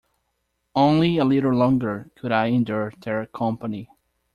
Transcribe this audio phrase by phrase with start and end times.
[0.75, 3.87] Only a little longer could I endure their company.